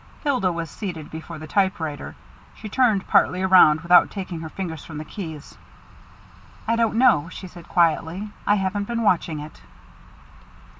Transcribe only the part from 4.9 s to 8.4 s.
the keys. "I don't know," she said quietly.